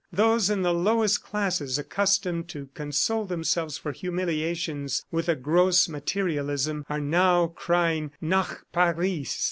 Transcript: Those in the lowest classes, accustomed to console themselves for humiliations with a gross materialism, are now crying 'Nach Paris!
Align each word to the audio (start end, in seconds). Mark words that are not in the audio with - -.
Those 0.11 0.49
in 0.49 0.63
the 0.63 0.73
lowest 0.73 1.21
classes, 1.23 1.77
accustomed 1.77 2.47
to 2.47 2.69
console 2.73 3.23
themselves 3.23 3.77
for 3.77 3.91
humiliations 3.91 5.05
with 5.11 5.29
a 5.29 5.35
gross 5.35 5.87
materialism, 5.87 6.87
are 6.89 6.99
now 6.99 7.45
crying 7.49 8.09
'Nach 8.19 8.63
Paris! 8.71 9.39